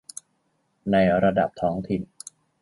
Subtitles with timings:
[0.91, 2.01] ในระดับท้องถิ่น